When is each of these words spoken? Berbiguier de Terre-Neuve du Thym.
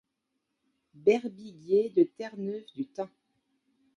Berbiguier 0.95 1.91
de 1.91 2.05
Terre-Neuve 2.05 2.65
du 2.73 2.87
Thym. 2.91 3.09